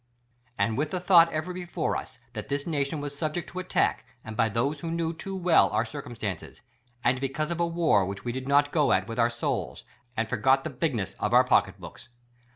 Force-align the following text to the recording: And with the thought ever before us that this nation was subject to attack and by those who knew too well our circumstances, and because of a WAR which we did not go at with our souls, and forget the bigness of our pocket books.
And 0.57 0.79
with 0.79 0.89
the 0.89 0.99
thought 0.99 1.31
ever 1.31 1.53
before 1.53 1.95
us 1.95 2.17
that 2.33 2.49
this 2.49 2.65
nation 2.65 3.01
was 3.01 3.15
subject 3.15 3.51
to 3.51 3.59
attack 3.59 4.03
and 4.23 4.35
by 4.35 4.49
those 4.49 4.79
who 4.79 4.89
knew 4.89 5.13
too 5.13 5.35
well 5.35 5.69
our 5.69 5.85
circumstances, 5.85 6.63
and 7.03 7.21
because 7.21 7.51
of 7.51 7.59
a 7.59 7.67
WAR 7.67 8.03
which 8.03 8.25
we 8.25 8.31
did 8.31 8.47
not 8.47 8.71
go 8.71 8.93
at 8.93 9.07
with 9.07 9.19
our 9.19 9.29
souls, 9.29 9.83
and 10.17 10.27
forget 10.27 10.63
the 10.63 10.71
bigness 10.71 11.13
of 11.19 11.35
our 11.35 11.43
pocket 11.43 11.79
books. 11.79 12.09